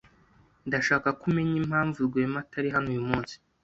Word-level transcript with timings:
Ndashaka 0.67 1.07
ko 1.19 1.23
umenya 1.31 1.55
impamvu 1.63 1.97
Rwema 2.07 2.37
atari 2.43 2.67
hano 2.75 2.87
uyu 2.93 3.03
munsi. 3.09 3.35